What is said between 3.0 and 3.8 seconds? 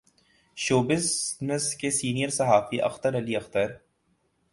Ali Akhtar